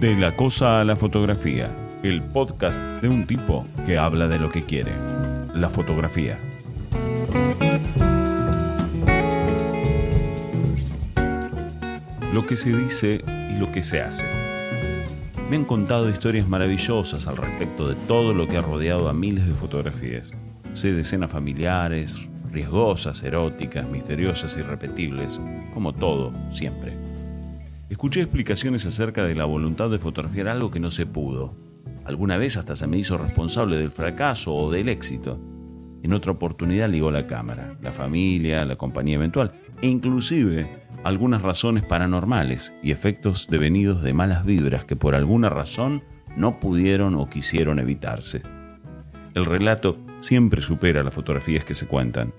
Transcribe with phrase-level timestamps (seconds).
[0.00, 1.70] De la cosa a la fotografía,
[2.02, 4.92] el podcast de un tipo que habla de lo que quiere,
[5.54, 6.38] la fotografía.
[12.32, 14.24] Lo que se dice y lo que se hace.
[15.50, 19.46] Me han contado historias maravillosas al respecto de todo lo que ha rodeado a miles
[19.46, 20.32] de fotografías.
[20.72, 25.42] Sé de escenas familiares, riesgosas, eróticas, misteriosas, irrepetibles,
[25.74, 27.09] como todo, siempre.
[27.90, 31.56] Escuché explicaciones acerca de la voluntad de fotografiar algo que no se pudo.
[32.04, 35.40] Alguna vez hasta se me hizo responsable del fracaso o del éxito.
[36.04, 40.68] En otra oportunidad ligó la cámara, la familia, la compañía eventual e inclusive
[41.02, 46.04] algunas razones paranormales y efectos devenidos de malas vibras que por alguna razón
[46.36, 48.42] no pudieron o quisieron evitarse.
[49.34, 52.34] El relato siempre supera las fotografías que se cuentan.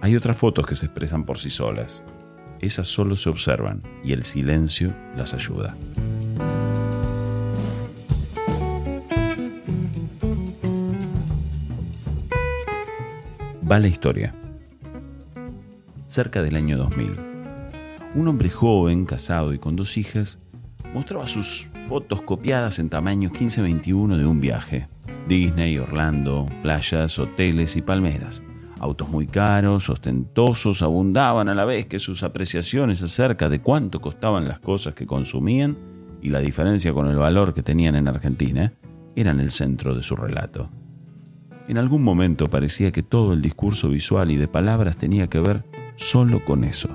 [0.00, 2.04] Hay otras fotos que se expresan por sí solas.
[2.66, 5.76] Esas solo se observan y el silencio las ayuda.
[13.70, 14.34] Va la historia.
[16.06, 17.36] Cerca del año 2000
[18.16, 20.40] un hombre joven, casado y con dos hijas,
[20.94, 24.88] mostraba sus fotos copiadas en tamaño 15-21 de un viaje.
[25.28, 28.42] Disney, Orlando, playas, hoteles y palmeras.
[28.78, 34.46] Autos muy caros, ostentosos, abundaban a la vez que sus apreciaciones acerca de cuánto costaban
[34.46, 35.78] las cosas que consumían
[36.20, 38.74] y la diferencia con el valor que tenían en Argentina
[39.14, 40.68] eran el centro de su relato.
[41.68, 45.64] En algún momento parecía que todo el discurso visual y de palabras tenía que ver
[45.96, 46.90] solo con eso.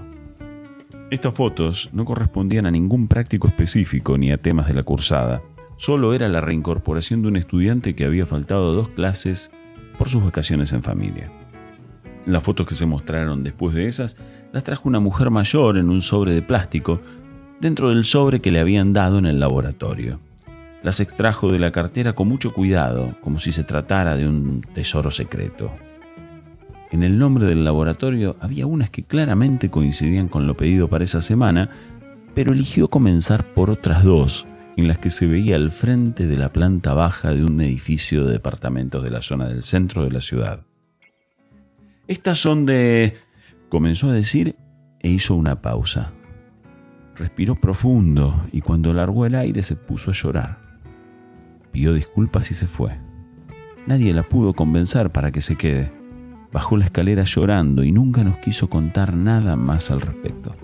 [1.10, 5.42] Estas fotos no correspondían a ningún práctico específico ni a temas de la cursada.
[5.76, 9.52] Solo era la reincorporación de un estudiante que había faltado dos clases
[9.98, 11.30] por sus vacaciones en familia.
[12.26, 14.18] Las fotos que se mostraron después de esas
[14.54, 17.02] las trajo una mujer mayor en un sobre de plástico
[17.60, 20.20] dentro del sobre que le habían dado en el laboratorio.
[20.84, 25.12] Las extrajo de la cartera con mucho cuidado, como si se tratara de un tesoro
[25.12, 25.72] secreto.
[26.92, 31.22] En el nombre del laboratorio había unas que claramente coincidían con lo pedido para esa
[31.22, 31.70] semana,
[32.34, 34.46] pero eligió comenzar por otras dos,
[34.76, 38.34] en las que se veía al frente de la planta baja de un edificio de
[38.34, 40.62] departamentos de la zona del centro de la ciudad.
[42.08, 43.18] Estas son de...
[43.70, 44.56] comenzó a decir
[45.00, 46.14] e hizo una pausa.
[47.16, 50.80] Respiró profundo y cuando largó el aire se puso a llorar.
[51.72, 52.98] Pidió disculpas y se fue.
[53.88, 55.92] Nadie la pudo convencer para que se quede.
[56.52, 60.56] Bajó la escalera llorando y nunca nos quiso contar nada más al respecto.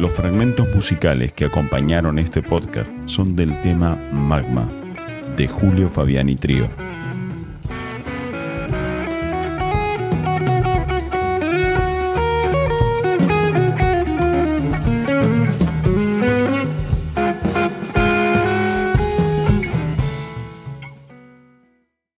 [0.00, 4.66] Los fragmentos musicales que acompañaron este podcast son del tema Magma,
[5.36, 6.70] de Julio Fabiani Trío.